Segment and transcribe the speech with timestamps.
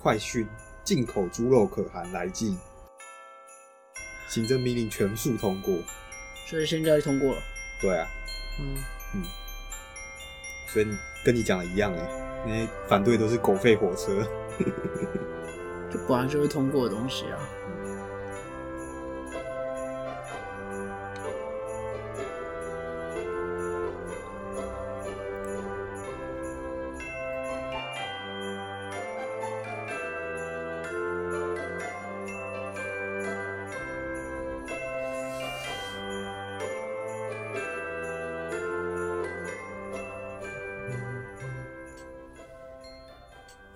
[0.00, 0.46] 快讯：
[0.84, 2.56] 进口猪肉可含来剂。
[4.28, 5.76] 行政命令全数通过。
[6.46, 7.42] 所以现在通过了。
[7.80, 8.06] 对啊，
[8.60, 8.76] 嗯，
[9.14, 9.22] 嗯，
[10.68, 10.86] 所以
[11.24, 14.26] 跟你讲的一样哎，那些反对都是狗吠火车。
[15.90, 17.38] 这本来就会通过的东西啊。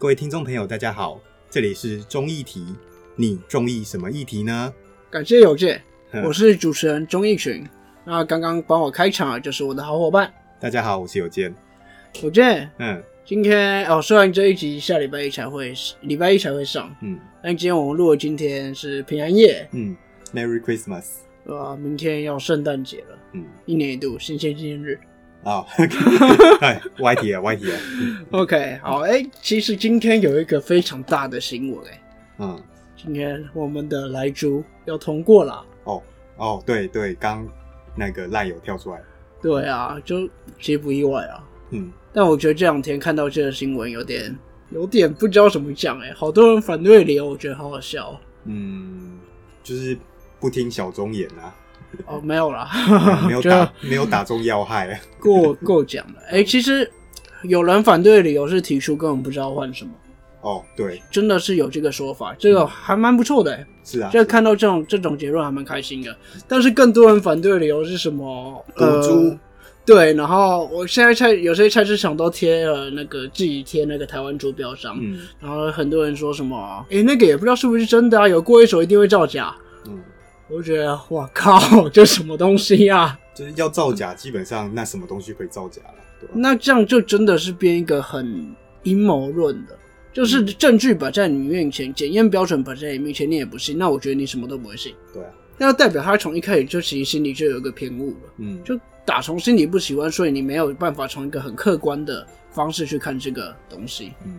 [0.03, 2.75] 各位听众朋友，大家好，这里是中议题，
[3.15, 4.75] 你中意什么议题呢？
[5.09, 7.65] 感谢有见，嗯我是主持人钟义群。
[8.05, 11.55] 那刚刚帮我开场的就是我的好伙伴大家好，我是有健。
[12.21, 12.69] 有见。
[12.81, 19.97] 嗯今天哦，虽然这一集下礼拜一才会，礼拜一才会上，嗯但今天我们录的今天是平安夜，嗯
[20.35, 21.05] ，Merry Christmas。
[21.47, 21.77] 对吧？
[21.77, 24.99] 明天要圣诞节了，嗯，一年一度新鲜纪念日。
[25.45, 25.65] 啊，
[26.61, 27.79] 哎，歪题啊，歪题啊。
[28.33, 32.03] OK，好，哎、其实今天有一个非常大的新闻、哎，
[32.39, 32.63] 嗯，
[32.97, 35.65] 今天我们的莱猪要通过了。
[35.85, 36.03] 哦
[36.37, 37.47] 哦，对对，刚
[37.97, 39.01] 那个赖友跳出来。
[39.41, 40.29] 对啊，就
[40.61, 41.45] 其实不意外啊。
[41.71, 44.39] 嗯，但我觉得这两天看到这个新闻，有点
[44.71, 49.19] 有点不知道怎么讲哎、好多人反对的理由，我觉得好好笑嗯，
[49.65, 49.97] 就是
[50.39, 51.55] 不听小忠言啊，
[52.07, 52.21] 哦。
[52.23, 52.69] 没有啦，
[53.27, 55.01] 没有打没有打中要害。
[55.21, 56.15] 过过讲了。
[56.31, 56.91] 哎、其实
[57.43, 59.91] 有人反对的理由是提出根本不知道换什么，
[60.41, 63.67] 哦，对，真的是有这个说法，这个还蛮不错的、欸。
[63.85, 66.17] 是啊，就看到这种这种结论还蛮开心的。
[66.47, 68.65] 但是更多人反对的理由是什么？
[68.77, 69.39] 赌猪呃
[69.85, 79.53] 对，然后我现在菜有些菜市场都贴了那个自己贴那个台湾猪标章，嗯然后很多人说什么，诶，那个也不知道是不是真的啊，有过一手一定会造假。
[80.53, 86.33] 嗯，我就觉得，哇靠，这什么东西呀、 就是要造假，基本上那什么东西可以造假了，对吧？
[86.37, 89.77] 那这样就真的是编一个很阴谋论的，
[90.13, 94.95] 就是证据摆在你面前，检验标准摆在你面前，你也不信，那我觉得你什么都不会信。
[95.13, 104.13] 对啊，那代表他从一开始就其实心里就有一个偏误了，嗯，就打从心里不喜欢，所以你没有办法从一个很客观的方式去看这个东西。
[104.25, 104.35] 嗯，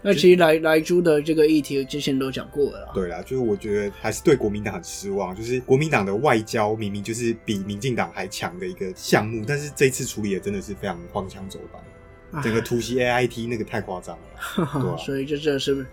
[0.00, 15.84] 那其实来来猪的这个议题之前都讲过了啦，对啦，就是我觉得还是对国民党很失望，就是国民党的外交明明就是比民进党还强的一个项目，但是这一次处理的真的是非常荒腔走板，整个突袭 AIT 那个太夸张了啦， 对啊所以这真的是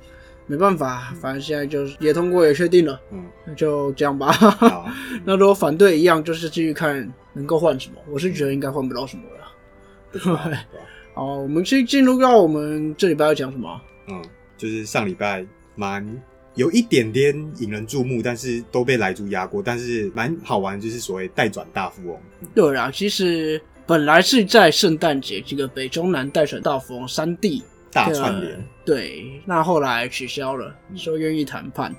[0.45, 4.31] 没办法，反正现在就是也通过也确定了，嗯，那就这样吧。
[5.25, 7.95] 那如果反对一样，就是继续看能够换什么。
[8.07, 9.51] 我是觉得应该换不到什么了。
[10.13, 10.57] 对
[11.15, 13.81] 好，我们去进入到我们这礼拜要讲什么？
[14.07, 14.21] 嗯，
[14.57, 15.45] 就是上礼拜
[15.75, 16.05] 蛮
[16.55, 31.93] 有一点点引人注目，但是都被莱猪压过，但是蛮好玩，就是所谓代转大富翁，嗯对啊，其实本来是在圣诞节这个北中南代转大富翁三地大串联，对，那后来取消了，嗯说愿意谈判，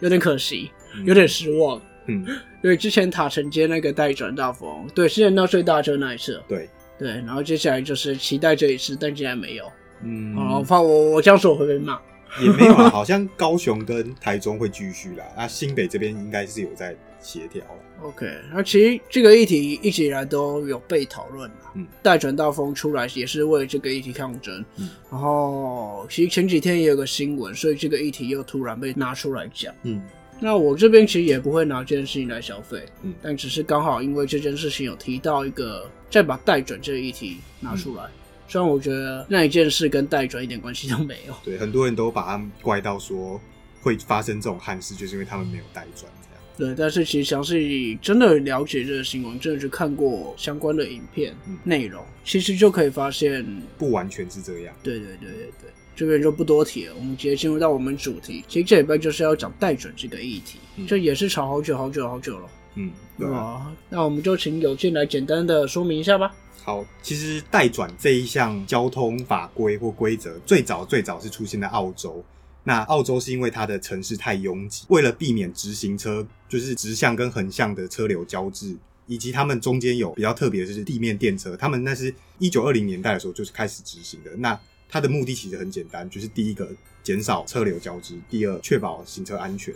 [0.00, 1.80] 有点可惜，嗯有点失望。
[2.06, 2.24] 嗯，
[2.64, 6.68] 因为之前塔城街那个代转大富翁，对，是人到最大就那一次，对，
[6.98, 9.70] 对，然后接下来就是期待这一次，但竟然没有。
[10.02, 11.98] 嗯，好，我怕我我这样说我会被骂。
[12.40, 17.80] 也没有啊，好像高雄跟台中会继续啦，那新北这边应该是有在协调了。
[18.02, 21.72] OK，那其实这个议题一直以来都有被讨论啦。
[21.74, 24.64] 嗯，代转大风出来也是为这个议题抗争。
[24.76, 29.74] 嗯，然后其实前几天也有个新闻，所以这个议题又突然被拿出来讲。
[29.82, 30.00] 嗯
[30.42, 38.04] 那我这边其实也不会拿这件事情来消费，嗯但只是刚好因为这件事情有提到一个，再把代转这个议题拿出来。
[38.50, 41.34] 虽然我觉得那一件事跟代转一点关系都没有。
[41.44, 43.40] 对，很多人都把他们怪到说
[43.80, 46.42] 会发生这种憾事，就是因为他们没有代转这样。
[46.58, 53.46] 对，但是其实详细真的了解这个新闻，真的去看过相关的影片嗯内容，其实就可以发现，
[53.78, 54.74] 不完全是这样。
[54.82, 58.44] 对对对对对，这边就不多提了，我们直接进入到我们主题。
[58.48, 63.32] 其实这礼拜就是要讲代准这个议题，嗯这也是吵好久好久好久了，嗯，对？
[63.32, 66.34] 啊，那我们就请有健来简单的说明一下吧。
[66.70, 72.24] 好，其实代转这一项交通法规或规则，最早最早是出现在澳洲。
[72.62, 78.76] 那澳洲是因为它的城市太拥挤，为了避免直行车就是直向跟横向的车流交织，
[79.08, 84.30] 以及他们中间有比较特别的就是地面电车，他们那是一九二零年代的时候就是开始执行的。
[84.36, 84.56] 那
[84.88, 86.70] 它的目的其实很简单，就是第一个
[87.02, 89.74] 减少车流交织，第二确保行车安全。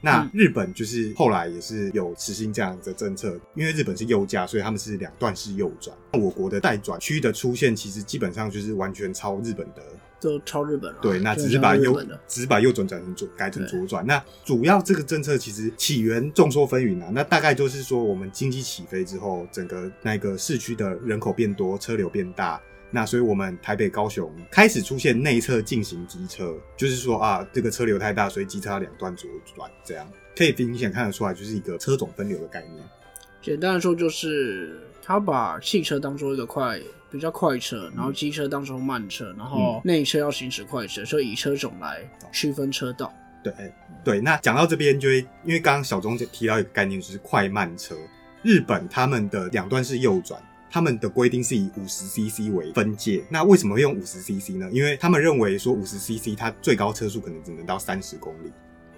[0.00, 5.96] 那嗯日本就是后来也是有实行这样的政策，因为日本是右驾，所以他们是两段式右转。
[6.12, 9.82] 我国的待转区的出现，其实基本上就是完全超日本的
[10.20, 10.98] 就超日本了。
[11.00, 14.04] 对，那只是把右只是把右转转成左，改成左转。
[14.06, 17.08] 那主要这个政策其实起源众说纷纭啊。
[17.12, 22.60] 那大概就是说，我们经济起飞之后，整个那个市区的人口变多，车流变大。
[22.90, 32.82] 那所以，我们台北、高雄开始出现内侧进行机车，就是说啊，这个车流太大，所以机车要两段左转，这样可以明显看得出来，就是一个车种分流的概念。
[33.42, 36.80] 简单的说，就是他把汽车当做一个快
[37.10, 42.00] 比较快车，然后机车当成慢车，然后内车要行驶快车，所以以车种来
[42.32, 43.12] 区分车道。
[43.42, 43.52] 对
[44.02, 47.94] 对，那讲到这边就会，因为刚刚小钟提到一个概念，就是快慢车。
[48.42, 53.24] 日本他们的两段式右转，他们的规定是以五十 CC 为分界。
[53.30, 54.68] 那为什么会用五十 CC 呢？
[54.72, 58.52] 因为他们认为说五十 CC 它最高车速可能只能到三十公里，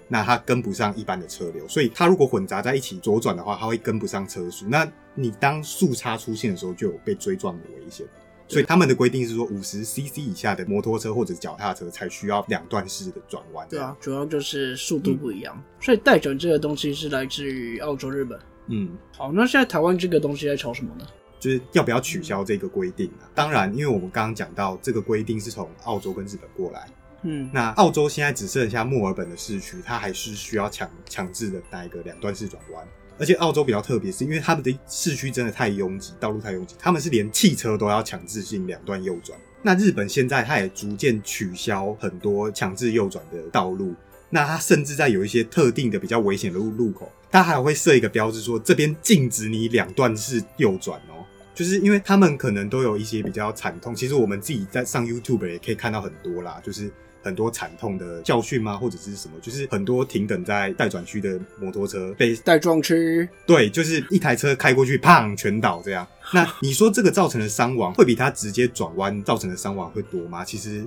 [0.07, 4.65] 那它跟不上一般的车流，所以它如果混杂在一起左转的话，它会跟不上车速。
[4.67, 8.05] 那你当速差出现的时候，就有被追撞的危险。
[8.47, 13.65] 所以他们的规定是说，五十 CC 以下的摩托车或者脚踏车才需要两段式的转弯。
[13.69, 15.63] 对啊，主要就是速度不一样。
[15.79, 18.37] 所以带转这个东西是来自于澳洲、日本。
[18.67, 21.05] 嗯，好，那现在台湾这个东西在炒什么呢？
[21.41, 23.27] 就是要不要取消这个规定啊？
[23.35, 26.87] 当然，因为我们刚刚讲到这个规定是从澳洲跟日本过来，
[27.23, 32.87] 嗯，那澳洲现在只剩下墨尔本的市区，它还是需要强强制的那一个两段式转弯。
[33.19, 39.37] 而且澳洲比较特别，是因为他们的市区真的太拥挤，道路太拥挤，他们是连汽车都要强制性两段右转。
[39.61, 43.93] 那日本现在它也逐渐取消很多强制右转的道路，
[44.31, 51.10] 那它甚至在有一些特定的比较危险的路路口，它还会设一个标志说这边禁止你两段式右转哦。
[51.53, 56.91] 就是因为他们可能都有一些比较惨痛，其实我们自己在上 YouTube 也可以看到很多啦，就是
[57.23, 66.07] 很多惨痛的教训吗，或者是什么，就是很多停等在待转区的摩托车被带撞区，对，就是一台车开过去，砰，全倒这样。
[66.33, 70.45] 那你说这个造成的伤亡会比他直接转弯造成的伤亡会多吗？
[70.45, 70.83] 其实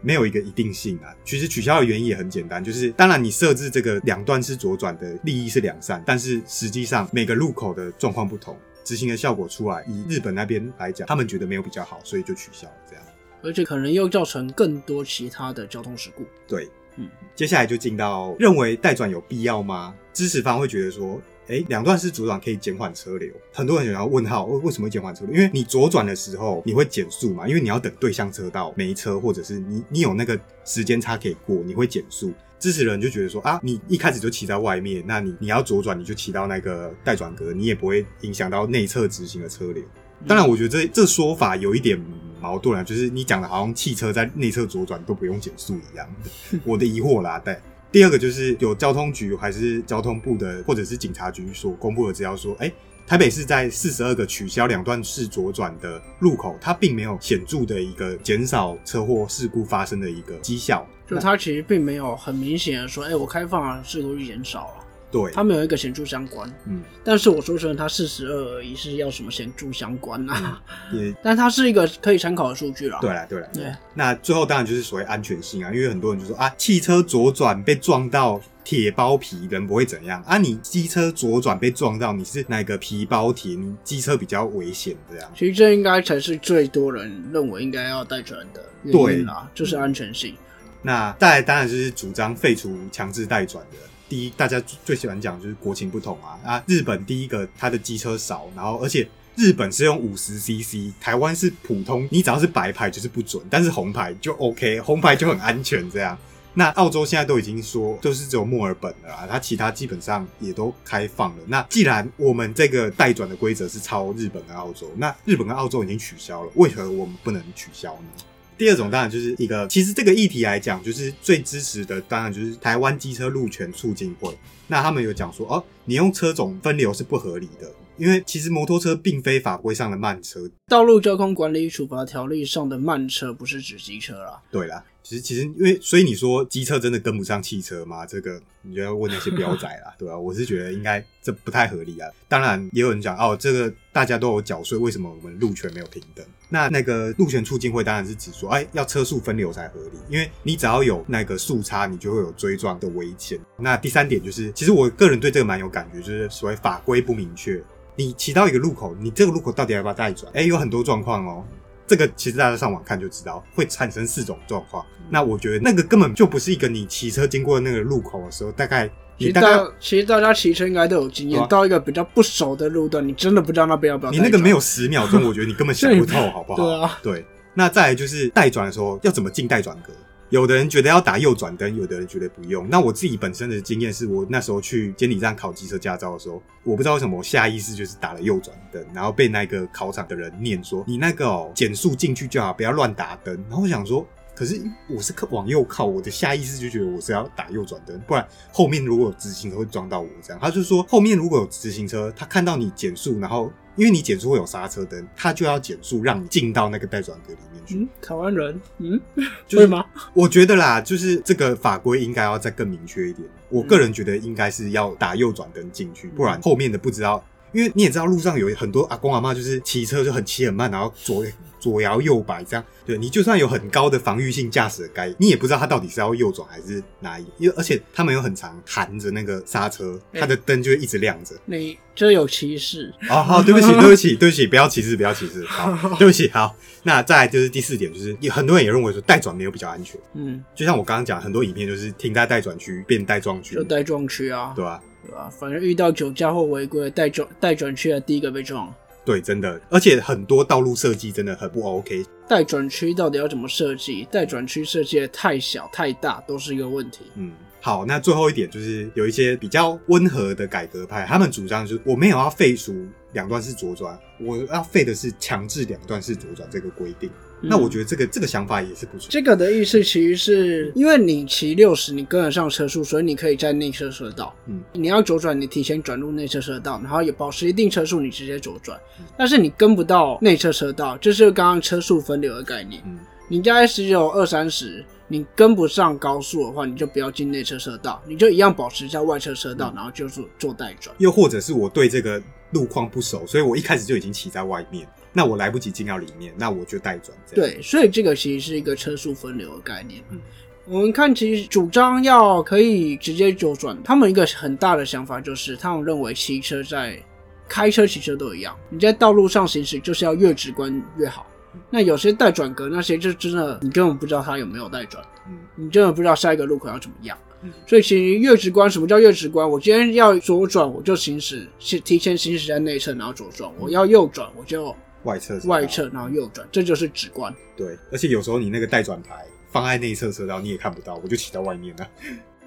[0.00, 1.12] 没有一个一定性啊。
[1.24, 13.04] 其实取消的原因也很简单，就是当然你设置这个两段式左转的利益是两善，但是实际上每个路口的状况不同，执行的效果出来，以日本那边来讲，他们觉得没有比较好，所以就取消了这样。
[13.42, 16.24] 而且可能又造成更多其他的交通事故。
[16.46, 19.94] 对，嗯，接下来就进到认为带转有必要吗？
[20.12, 23.30] 支持方会觉得说，哎，两段式左转可以减缓车流。
[23.52, 25.34] 很多人想要问号，为为什么会减缓车流？
[25.34, 32.32] 因为你左转的时候你会减速嘛，因为你要等对向车道没车，或者是你你有那个时间差可以过，你会减速。
[32.58, 39.82] 支持人就觉得说啊，你一开始就骑在外面，那你你要左转，你就骑到那个待转格，你也不会影响到内侧直行的车流。
[40.26, 42.00] 当然，我觉得这这说法有一点
[42.40, 46.08] 矛盾啊，就是你讲的好像汽车在内侧左转都不用减速一样，
[46.64, 47.38] 我的疑惑啦。
[47.38, 47.58] 对，
[47.92, 52.72] 第二个就是有交通局还是交通部的或者是警察局所公布的资料说，哎，
[53.06, 60.86] 台北市在四十二个取消两段式左转的路口，它并没有显著的一个减少车祸事故发生的一个绩效。
[61.06, 64.83] 就它其实并没有很明显说，哎、我开放啊，事故率减少了，
[65.14, 66.52] 对，他们有一个显著相关。
[66.66, 70.60] 嗯，但是我说真的，它四十二而已，是要什么显著相关啊？
[70.92, 72.98] 也 但它是一个可以参考的数据啦。
[73.00, 73.48] 对啦，对啦。
[73.52, 85.30] 对，那最后当然就是所谓安全性啊，因为很多人就说啊，汽车左转被撞到铁包皮，人不会怎样啊，你机车左转被撞到，你是哪个皮包铁，你机车比较危险这样。
[85.36, 90.34] 其实这应该才是最多人认为应该要带转的原因啦，就是安全性。
[90.82, 93.78] 那再来当然就是主张废除强制带转的。
[94.08, 96.64] 第一，大家最喜欢讲就是国情不同啊啊！
[96.66, 106.16] 日本第一个它的机车少，然后而且日本是用五十 CC，台湾是普通，你只要是白牌就是不准，但是红牌就 OK，红牌就很安全这样。
[106.56, 111.42] 那澳洲现在都已经说，就是只有墨尔本了啦，它其他基本上也都开放了。
[111.48, 118.33] 那既然我们这个代转的规则是超日本跟澳洲，那日本跟澳洲已经取消了，为何我们不能取消呢？
[118.56, 124.36] 第二种当然就是一个，其实这个议题来讲，就是最支持的，当然就是台湾机车路权促进会。
[124.66, 130.50] 那他们有讲说，哦，你用车种分流是不合理的，因为其实摩托车并非法规上的慢车。
[130.68, 138.06] 道路交通管理处罚条例上的慢车不是指机车啦，对啦，其实其实因为所以你说机车真的跟不上汽车吗？
[138.06, 142.10] 这个你就要问那些标 仔啦，对吧、我是觉得应该这不太合理啊。
[142.26, 146.24] 当然也有人讲哦，这个大家都有缴税，为什么我们路权没有平等？
[146.48, 153.38] 那那个路权促进会当然是指说，哎，要车速分流才合理，因为你只要有那个速差，你就会有追撞的危险。
[153.58, 157.62] 那第三点就是，其实我个人对这个蛮有感觉，就是所谓法规不明确。
[157.96, 160.32] 你骑到一个路口，你这个路口到底要不要带转？
[160.32, 161.44] 哎，有很多状况哦。
[161.86, 164.84] 这个其实大家上网看就知道，会产生四种状况。
[165.10, 168.86] 那我觉得那个根本就不是一个你骑车经过那个路口的时候，大概
[169.18, 174.12] 其实你大概大其实大家骑车应该都有经验，对啊到一个比较不熟的路段，你真的不知道那边要不要。
[174.12, 176.62] 你那个没有十秒钟，我觉得你根本想不透， 好不好？
[176.62, 177.26] 对啊，对。
[177.56, 179.92] 那再来就是待转的时候要怎么进待转格？
[180.34, 182.68] 有的人觉得要打右转灯，有的人觉得不用。
[182.68, 194.04] 那我自己本身的经验是我那时候去监理站考机车驾照的时候，我不知道为什么我下意识就是打了右转灯，然后被那个考场的人念说：“你那个哦，减速进去就好，不要乱打灯。”然后我想说。
[194.36, 200.40] 可是我是靠往右靠，我的下意识就觉得我是要打右转灯，不然后面如果有直行车会撞到我这样。
[200.42, 207.74] 他就说后面如果有直行车，他看到你减速，然后因为你减速会有刹车灯，它就要减速让你进到那个待转格里面去。
[207.76, 209.00] 嗯，台湾人，嗯，
[209.46, 209.84] 就是会吗？
[210.12, 213.28] 我觉得啦，就是这个法规应该要再更明确一点。
[213.48, 217.24] 我个人觉得应该是要打右转灯进去，不然后面的不知道。
[217.54, 221.24] 因为你也知道路上有很多阿公阿妈，就是骑车就很骑很慢，然后左
[221.58, 222.64] 左摇右摆这样。
[222.84, 227.24] 对你就算有很高的防御性驾驶的该，你也不知道他到底是要右转还是哪一。
[227.38, 231.34] 因为而且他们有很常含着那个刹车，他的灯就会一直亮着。
[231.46, 232.92] 你这有歧视？
[233.08, 235.42] 哦，好，对不起，对不起，对不起，不要歧视，不要歧视。
[235.44, 236.28] 好， 对不起。
[236.30, 239.98] 好，那再来就是第四点，就是有很多人也认为说带转没有比较安全。
[240.12, 244.80] 嗯，就像我刚刚讲，很多影片就是停在带转区变带撞区就，带撞区啊，对吧？
[245.06, 245.30] 对吧？
[245.30, 248.72] 反正遇到酒驾或违规，带转带转区的第一个被撞。
[249.04, 252.02] 对，真的，而且很多道路设计真的很不 OK。
[252.26, 254.08] 带转区到底要怎么设计？
[254.10, 257.00] 带转区设计的太小太大都是一个问题。
[257.16, 257.32] 嗯，
[257.64, 267.10] 好，那最后一点就是有一些比较温和的改革派，他们主张就是我没有要废除两段式左转，我要废的是强制两段式左转这个规定。
[267.40, 269.06] 那我觉得这个这个想法也是不错。
[269.08, 274.36] 这个的意思其实是因为你骑六十，你跟得上车速，所以你可以在内侧车道。
[274.46, 278.78] 嗯，你要左转，你提前转入内侧车道，然后也保持一定车速，你直接左转。
[279.16, 282.82] 但是你跟不到内侧车道，这是刚刚车速分流的概念。
[282.84, 290.94] 嗯，你大概只有二三十，你跟不上高速的话，你就不要进内侧车道，你就一样保持在外侧车道，然后就是做带转。
[290.98, 297.16] 又或者是我对这个路况不熟，所以我一开始就已经骑在外面，那我来不及进到里面，那我就带转。
[297.26, 300.02] 这样，对，所以这个其实是一个车速分流的概念。
[300.10, 300.20] 嗯
[300.66, 306.98] 我们看，其实主张要可以直接左转，他们一个很大的想法就是，他们认为骑车在
[307.46, 311.26] 开车、骑车都一样，你在道路上行驶就是要越直观越好。
[311.70, 317.52] 那有些带转格那些，就真的你根本不知道它有没有带转，嗯你真的不知道下一个路口要怎么样嗯。
[317.66, 319.48] 所以其实越直观，什么叫越直观？
[319.48, 327.34] 我今天要左转，我就行驶，是提前行驶在内侧，然后左转；我要右转，我就外侧外侧，然后右转，这就是直观。
[327.56, 331.88] 对，而且有时候你那个带转牌放在内侧车道，你也看不到，我就骑到外面了。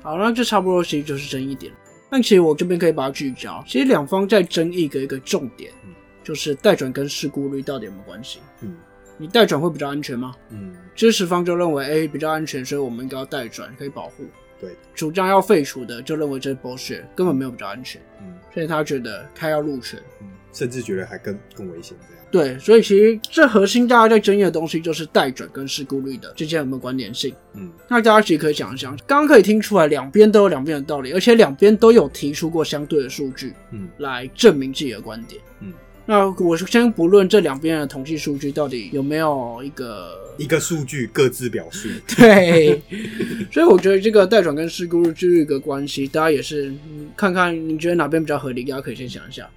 [0.01, 1.71] 好，那这差不多其实就是争议点。
[2.09, 8.39] 但其实我这边可以把它聚焦，其实两方在争议的一个重点嗯，就是带转跟事故率到底有没有关系？
[8.61, 8.75] 嗯
[9.17, 10.35] 你代转会比较安全吗？
[10.49, 14.25] 嗯，支持方就认为，哎、比较安全，所以我们应该要代转，可以保护。
[14.59, 19.99] 对，主张要废除的就认为这是 bullshit，根本没有比较安全，嗯所以他觉得他要入权。
[20.21, 22.23] 嗯，甚至觉得还更更危险这样。
[22.29, 27.33] 对，所以其实这核心大家在争议的东西就是代转跟事故率的之间有没有关联性。
[27.53, 35.39] 嗯那大家其实可以想一想，刚刚可以听出来，两边都有两边的道理，而且两边都有提出过相对的数据嗯来证明自己的观点。
[35.61, 35.71] 嗯，
[36.09, 41.89] 那我先不论这两边的统计数据到底有没有一个一个数据各自表述。
[42.15, 42.81] 对，
[43.51, 49.47] 所以我觉得这个代转跟事故率是一个关系，大家也是嗯看看你觉得哪边比较合理，大家可以先想一下。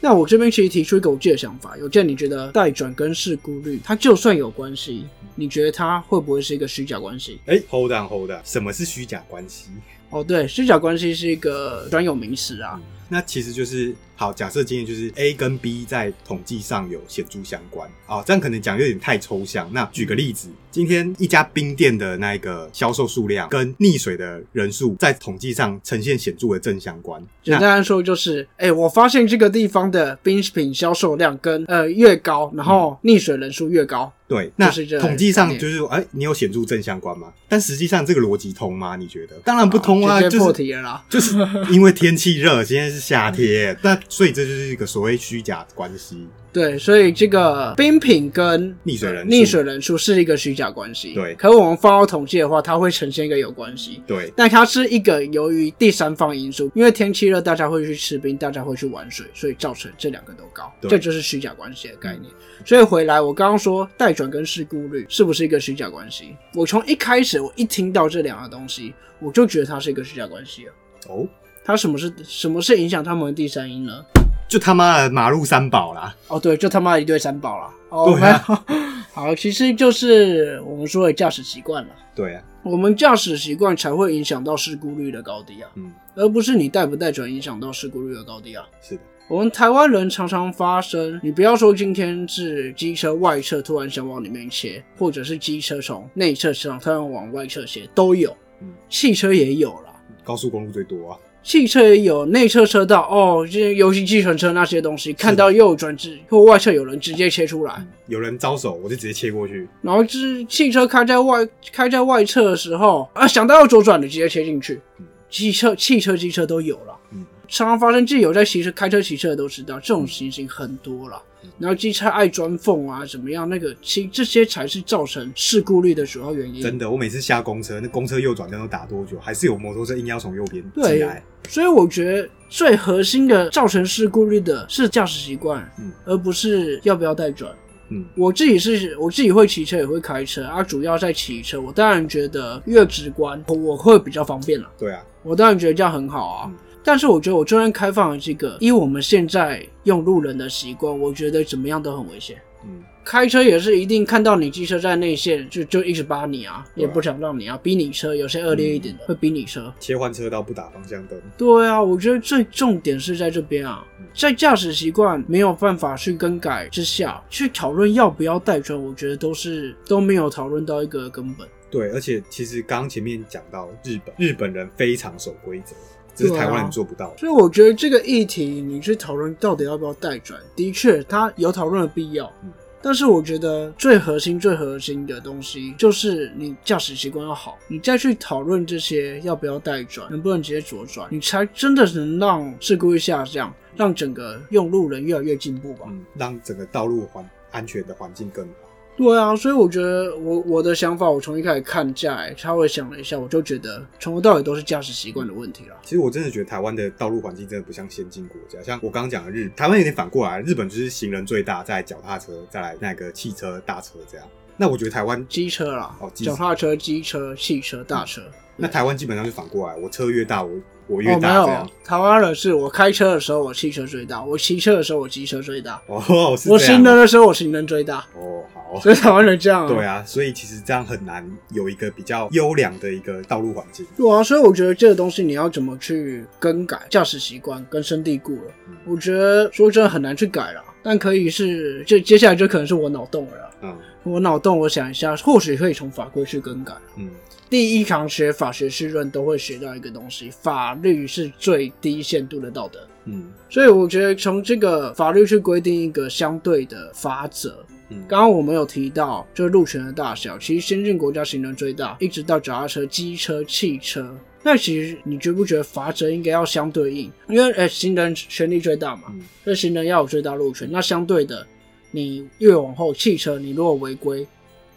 [0.00, 5.04] 那我这边其实提出一个我自己的想法，有见你觉得带转跟事故率，它就算有关系，
[5.34, 7.38] 你觉得它会不会是一个虚假关系？
[7.44, 9.66] 哎，hold on hold on，什么是虚假关系？
[10.08, 12.80] 哦，对，虚假关系是一个专有名词啊。
[13.10, 19.70] 那其实就是好，假设今天就是 A 跟 B 在统计上有显著相关啊、这样可能讲有点太抽象。
[19.72, 27.22] 那举个例子，今天一家冰店的那个销售数量跟溺水的人数在统计上呈现显著的正相关。
[27.44, 34.12] 那简单来说就是，哎、我发现这个地方的冰品销售量跟呃越高，然后溺水人数越高。
[34.26, 37.32] 对，那统计上就是说，哎、你有显著正相关吗？
[37.48, 38.96] 但实际上这个逻辑通吗？
[38.96, 39.36] 你觉得？
[39.44, 41.04] 当然不通啊，就是题了啦。
[41.08, 41.36] 就是
[41.70, 46.26] 因为天气热，今天是夏天，那所以这就是一个所谓虚假关系。
[46.52, 51.14] 对，所以这个冰品跟溺水人数溺水人数是一个虚假关系。
[51.14, 54.02] 对可我们放到统计的话，它会呈现一个有关系。
[54.04, 62.24] 对，但它是一个由于第三方因素，因为天气热，大家会去吃冰，大家会去玩水，所以造成这两个都高，对这就是虚假关系的概念。
[62.64, 66.36] 所以回来，我刚刚说带转跟事故率是不是一个虚假关系？
[66.54, 70.72] 我从一开始我一听到这两个东西，我就觉得它是一个虚假关系了。
[71.08, 71.26] 哦，
[71.64, 74.04] 它什么是什么是影响他们的第三音呢？
[74.48, 76.14] 就他妈的马路三宝啦。
[76.28, 77.70] 哦，对，就他妈一对三宝啦。
[77.90, 78.64] 哦，对啊
[79.12, 81.90] 好，其实就是我们说的驾驶习惯了。
[82.14, 88.64] 对啊，我们驾驶习惯才会影响到事故率的高低啊，嗯，而不是你带不带转影响到事故率的高低啊。
[88.82, 98.36] 是的，我们台湾人常常发生，你不要说今天是机车外侧突然想往里面切，或者是机车从内侧上突然往外侧切，都有。
[98.60, 114.80] 嗯汽车也有啦，高速公路最多啊，汽车也有内侧车道哦，这些尤其计程车那些东西，看到右转直或外侧有人直接切出来，有人招手我就直接切过去，然后是汽车开在外开在外侧的时候啊，想到要左转的直接切进去。
[114.98, 116.96] 嗯，汽车、汽车、机车都有了。
[117.12, 121.20] 嗯常常发生，自己有在骑车、开车、骑车的都知道，这种情形很多了。
[121.58, 123.48] 然后机车爱钻缝啊，怎么样？
[123.48, 126.62] 那个其这些才是造成事故率的主要原因。
[126.62, 137.50] 真的，我每次下公车，那公车右转灯都打多久，还是有摩托车硬要从右边进对来，所以我觉得最核心的造成事故率的是驾驶习惯，嗯而不是要不要带转。
[137.88, 141.60] 嗯我自己是我自己会骑车也会开车啊，主要在骑车。
[141.60, 144.70] 我当然觉得越直观，我我会比较方便了。
[144.78, 146.50] 对啊，我当然觉得这样很好啊。
[146.52, 152.36] 嗯但是我觉得我就算开放了这个，以我们现在用路人的习惯，我觉得怎么样都很危险。
[152.64, 158.14] 嗯开车也是一定看到你机车在内线，就就一直扒你啊，啊也不想让你啊，逼你车。
[158.14, 159.72] 有些恶劣一点的、会逼你车。
[159.80, 163.82] 切换车道不打方向灯，对啊，我觉得最重点是在这边啊，
[164.14, 171.48] 在驾驶习惯没有办法去更改之下，去讨论要不要带转，我觉得都是都没有讨论到一个根本。
[171.70, 175.74] 对，而且其实刚刚前面讲到日本，日本人非常守规则，
[176.20, 177.14] 只是台湾人做不到。
[177.16, 182.32] 所以我觉得这个议题，你去讨论到底要不要代转，的确它有讨论的必要。
[182.42, 195.84] 嗯但是我觉得最核心、最核心的东西就是你驾驶习惯要好，你再去讨论这些要不要带转，能不能直接左转，你才真的能让事故率下降，让整个用路人越来越进步吧。
[195.90, 198.69] 嗯，让整个道路环安全的环境更好。
[199.02, 205.76] 对啊，所以我觉得我我的想法，我从一开始看驾，稍微想了一下，我就觉得从头到尾都是驾驶习惯的问题了。
[205.82, 214.26] 其实我真的觉得台湾的道路环境真的不像先进国家，像我刚刚讲的日，台湾有点反过来，日本就是行人最大，再脚踏车，再来那个汽车、大车这样。
[214.60, 218.20] 那我觉得台湾，机车啦哦，机脚踏车、机车、汽车、大车。
[218.56, 220.50] 那台湾基本上是反过来，我车越大，我
[220.86, 228.60] 我越哦，没大这样有。，台湾人是我开车的时候我汽车最大，我骑车的时候我机车最大，哦， 是我行人的时候我行人最大，哦，好。
[228.80, 233.86] 所以台湾人这样、对啊，所以其实这样很难有一个比较优良的一个道路环境。
[233.96, 238.52] 对啊，所以我觉得这个东西你要怎么去更改驾驶习惯，根深蒂固了。
[238.68, 243.50] 嗯我觉得说真的很难去改了，但可以是，就接下来就可能是我脑洞了。
[243.62, 246.74] 嗯我脑洞，我想一下，或许可以从法规去更改。
[246.96, 247.10] 嗯
[247.48, 252.78] 第一堂学法学绪论都会学到一个东西，法律是最低限度的道德。
[253.06, 257.64] 嗯所以我觉得从这个法律去规定一个相对的法则。
[257.88, 264.16] 嗯，刚刚我们有提到，就是路权的大小，其实先进国家行人最大，一直到脚踏车、机车、汽车。
[264.44, 267.10] 那其实你觉不觉得法则应该要相对应？
[267.28, 270.68] 因为呃，行人权利最大嘛，嗯所以行人要有最大路权。
[270.70, 271.44] 那相对的，
[271.90, 274.26] 你越往后，汽车你如果违规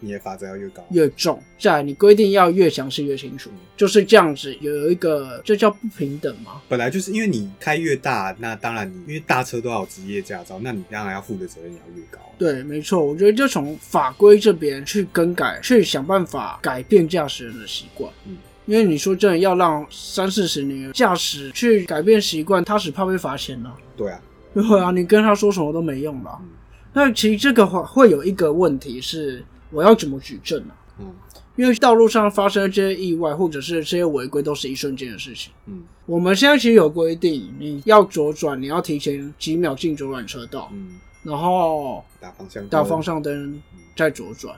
[0.00, 0.84] 你的法则要越高。
[0.90, 4.54] 越重，再来你规定要越详细越清楚，就是这样子。
[4.60, 6.60] 有一个这叫不平等嘛？
[6.68, 12.18] 本来就是因为你开越大，那当然你因为大车都要有职业驾照，那你当然要负的责任也要越高。
[12.36, 18.12] 对，没错，我觉得就从法规这边去更改，去想办法改变驾驶人的习惯。
[18.26, 23.74] 嗯，因为你说真的要让三四十年驾驶去改变习惯，他只怕被罚钱了。
[23.96, 24.20] 对啊，
[24.52, 26.38] 对啊，你跟他说什么都没用了。
[26.42, 26.48] 嗯
[26.94, 31.14] 那其实这个会会有一个问题是，我要怎么举证呢、嗯
[31.56, 35.52] 因为道路上发生的这些意外或者是这些违规，都是一瞬间的事情。
[35.66, 43.62] 嗯我们现在其实有规定，你要左转，你要提前几秒进左转车道，嗯，然后打方向灯打方向灯
[43.96, 44.56] 再左转。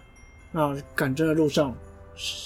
[0.52, 1.76] 那赶真的路上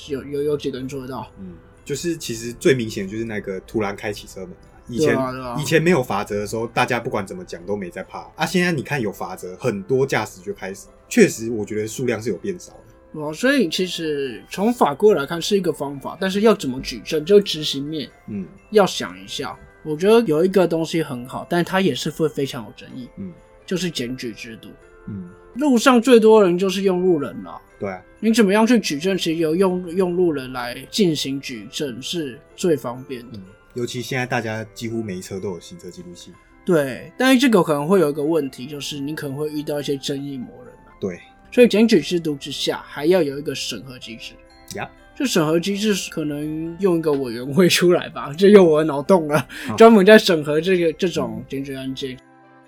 [0.08, 1.30] 有有有几个人做得到？
[1.38, 1.52] 嗯，
[1.84, 4.69] 就是其实最明显就是那个突然开启车门啊。
[4.90, 5.16] 以前、
[5.58, 8.44] 以前没有法则的时候，大家不管怎么讲都没在怕啊。
[8.44, 13.20] 现在你看有法则，很多驾驶就开始，确实我觉得数量是有变少的。
[13.20, 19.56] 哦，所以其实从法规来看是一个方法，但是要怎么举证，就执行面嗯要想一下。
[19.82, 23.32] 我觉得有一个东西很好，但它也是会非常有争议，嗯
[23.66, 24.68] 就是检举制度。
[25.08, 29.16] 嗯，路上最多人就是用路人了，对啊，你怎么样去举证？
[29.16, 33.38] 其实由用用路人来进行举证是最方便的。
[33.38, 33.42] 嗯，
[33.80, 36.34] 尤其现在大家几乎每一车都有行车记录器。
[36.66, 41.18] 对，但是这个可能会有一个问题，就是你可能会遇到一些争议魔人啊对
[41.50, 44.34] 所以检举制度之下，还要有一个审核机制。
[44.76, 52.18] 呀，这审核机制可能用一个委员会出来吧，这用我的脑洞了，专门在审核这个这种检举案件。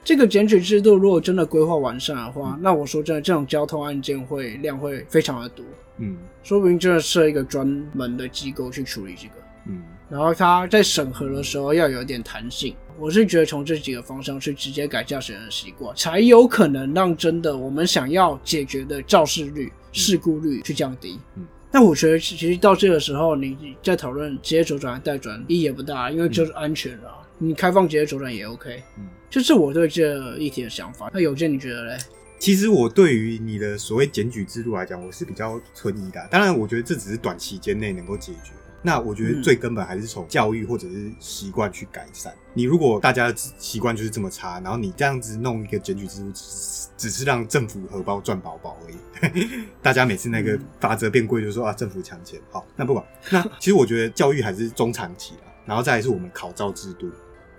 [0.02, 5.62] 这个检举制度如果真的规划完善的话，那我说真的，这种交通案件会量会非常的多，
[5.98, 9.34] 嗯说不定真的设一个专门的机构去处理这个。
[9.66, 12.74] 嗯，然后他在审核的时候要有点弹性。
[12.98, 21.18] 我是觉得从这几个方向去直接改驾驶员的习惯，才有可能让真的我们想要解决的肇事率、事故率去降低。
[21.36, 27.10] 嗯那我觉得其实到这个时候，你你在讨论直接左转还、带转意义也不大，因为就是安全了。
[27.38, 28.82] 你开放直接左转也 OK。
[28.98, 31.10] 嗯，这是我对这议题的想法。
[31.14, 31.98] 那有健你觉得嘞？
[32.38, 36.28] 其实我对于你的所谓检举制度来讲，我是比较存疑的。
[36.30, 38.52] 当然，我觉得这只是短期间内能够解决。
[38.84, 42.34] 那我觉得最根本还是从教育或者是习惯去改善。
[42.52, 46.32] 你如果大家的习惯就是这么差，然后你这样子弄一个检举制度，
[46.96, 49.64] 只是让政府荷包赚饱饱而已。
[49.80, 52.40] 大家每次那个罚则变贵，就说啊政府抢钱。
[52.50, 53.06] 好，那不管。
[53.30, 57.08] 那其实我觉得教育还是中长期啦，然后再来是我们考照制度。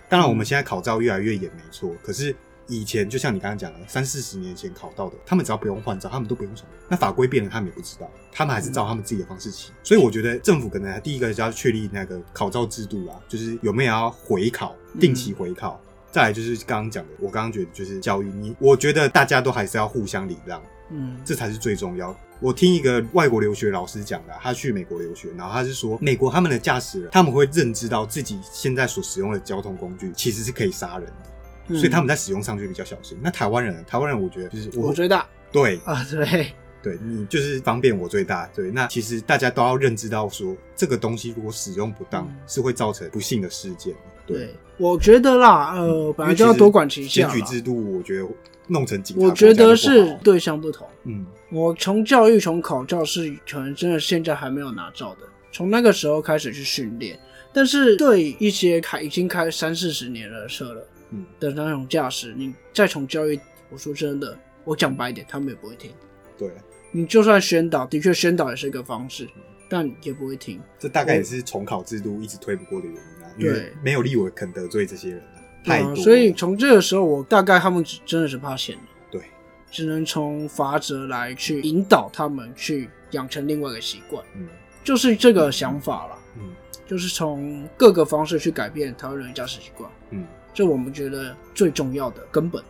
[0.08, 1.90] 当然，我们现在考照越来越严，没错。
[2.02, 6.68] 可是以前就像你刚刚讲的，三四十年前考到的，他们只要不用换照，他们都不用什么。
[6.88, 9.70] 那法规变了，他们也不知道，他们还是照他们自己的方式骑。
[9.82, 15.80] 所以我觉得政府可能第一个就要确立那个考照制度啊，就是有没有要回考，定期回考。
[16.10, 22.16] 再来就是刚刚讲的，我刚刚觉得就是教育你，我觉得大家都还是要互相礼让，嗯，这才是最重要。
[22.40, 31.30] 我听一个外国留学老师讲的，他去美国留学，然后他是说，美国他们的驾驶人他们会认知到自己现在所使用的交通工具其实是可以杀人的。
[31.68, 33.18] 嗯所以他们在使用上就比较小心。
[33.22, 38.46] 那台湾人，台湾人我觉得就是我我最大对啊，对，对，你就是方便我最大。
[38.54, 43.94] 对，那其实大家都要认知到说，这个东西如果使用不当，嗯是会造成不幸的事件。
[44.26, 47.34] 对，我觉得啦，呃，本来就要多管齐下啦。
[47.34, 48.28] 检举制度，我觉得
[48.66, 50.86] 弄成警察，我觉得是，对象不同。
[51.04, 57.18] 嗯，我从教育、从考照是可能真的现在还没有拿照的，从那个时候开始去训练。
[57.52, 61.24] 但是对一些开已经开三四十年的车了，嗯。
[61.40, 63.38] 的那种驾驶，你再从教育，
[63.70, 65.90] 我说真的，我讲白一点，他们也不会听。
[66.36, 66.50] 对，
[66.90, 69.28] 你就算宣导，的确宣导也是一个方式，
[69.68, 70.60] 但也不会听。
[70.78, 73.72] 这大概也是重考制度一直推不过的原因啊，因为对。
[73.82, 79.22] 没有立委肯得罪这些人啊，太多所以从这个时候，我大概他们只真的是怕钱了，对，
[79.70, 84.48] 只能从法则来去引导他们去养成另外一个习惯，嗯。
[84.82, 86.18] 就是这个想法了。
[86.36, 86.52] 嗯。
[86.86, 92.62] 就是从各个方式去改变台湾人的驾驶习惯，嗯，这我们觉得最重要的根本。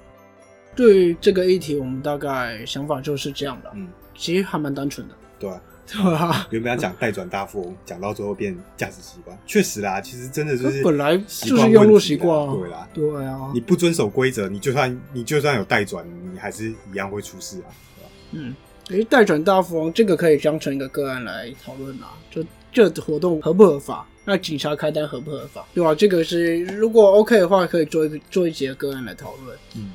[0.74, 5.60] 对于这个议题，我们大概想法就是这样的，嗯，其实还蛮单纯的，对啊。
[5.86, 6.46] 对啊？
[6.48, 12.88] 原本要讲代转大富翁，讲到最后变驾驶习惯，确实啦，其实真的就是本来就是用路习惯啊对啦。
[12.94, 17.68] 对啊你，不遵守规则，你就算你就算有代转，你还是一样会出事啊。
[17.98, 18.56] 对吧嗯，
[18.88, 22.42] 诶，代转大富翁这个可以当成一个个案来讨论啊，就
[22.74, 24.06] 这活动合不合法？
[24.26, 25.64] 那警察开单合不合法？
[25.72, 29.56] 对吧、这个是如果 OK 的话，可以做一个做一节个案来讨论。
[29.76, 29.92] 嗯，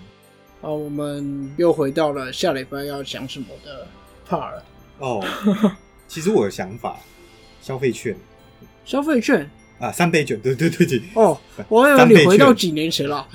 [0.62, 3.86] 好，我们又回到了下礼拜要讲什么的
[4.30, 4.64] part 了。
[5.00, 5.26] 哦，
[6.08, 6.98] 其实我有想法，
[7.62, 8.16] 消费券
[8.86, 13.28] 消费券啊，三倍券，对对对对，哦，我以为你回到几年前了。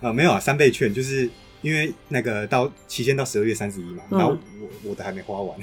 [0.00, 1.28] 啊，没有啊，三倍券就是
[1.62, 5.56] 因为那个到期限到十二月三十一嘛，嗯然后我我的还没花完，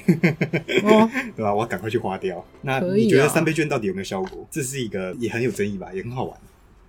[0.83, 1.53] 哦， 对吧？
[1.53, 2.43] 我要赶快去花掉。
[2.61, 4.47] 那可以啊你觉得三倍券到底有没有效果？
[4.49, 6.37] 这是一个也很有争议吧，也很好玩。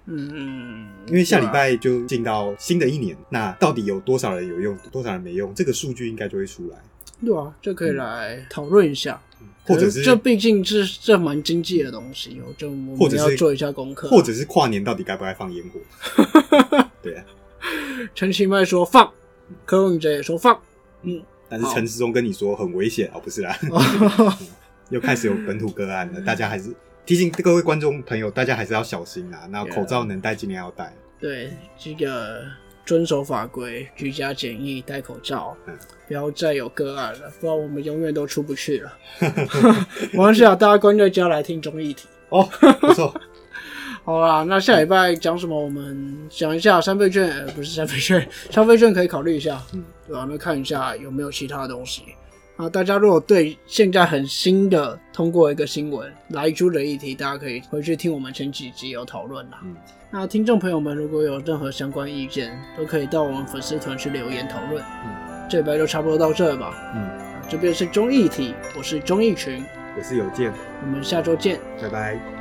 [0.07, 6.77] 嗯嗯，因为下礼拜就进到新的一年，那到底有多少人有用，多少人没用，这个数据应该就会出来。
[7.25, 9.21] 对啊，就可以来讨论一下。
[9.67, 14.09] 或者是可这毕竟是这蛮经济的东西，我就我或者要做一下功课。
[14.09, 15.79] 或者是跨年到底该不该放烟火？
[17.03, 17.25] 对啊，
[18.15, 19.13] 陈其迈说放，
[19.65, 20.61] 柯文哲也说放，
[21.03, 23.57] 嗯，但是陈时中跟你说很危险哦，不是啦，
[24.91, 26.75] 又开始有本土个案了，大家还是
[27.07, 29.47] 提醒各位观众朋友，大家还是要小心啊。
[29.51, 30.95] 那口罩能戴尽量要戴。
[31.19, 32.43] 对，这个
[32.87, 35.77] 遵守法规，居家检疫，戴口罩，嗯
[36.09, 38.93] 不要再有个案了，不然我们永远都出不去了。
[40.13, 42.09] 没关系啊，大家关在家来听综艺题。
[42.31, 42.49] 哦，
[42.81, 43.15] 不错，
[44.11, 45.57] 好啦，那下礼拜讲什么？
[45.57, 52.03] 我们讲一下三倍券，呃，不是三倍券， 消费券可以考虑一下，嗯，对吧、那看一下有没有其他的东西。
[52.57, 59.61] 啊，大家如果对现在很新的通过一个新闻来出的议题，大家可以回去听我们前几集有讨论啦。
[59.63, 59.77] 嗯，
[60.11, 64.83] 那听众朋友们如果有任何相关意见，都可以到我们粉丝团去留言讨论。
[65.05, 65.15] 嗯，
[65.49, 66.75] 这礼拜就差不多到这了吧。
[66.97, 67.09] 嗯，
[67.49, 69.65] 这边是综艺题，我是综艺群，
[69.97, 71.61] 我是有健，我们下周见。
[71.81, 72.40] 拜拜。